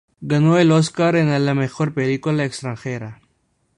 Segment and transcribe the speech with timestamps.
[0.21, 3.21] Ganó el Oscar en a la mejor película extranjera.